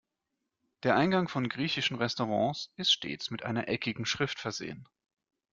[0.81, 4.87] Der Eingang von griechischen Restaurants ist stets mit einer eckigen Schrift versehen.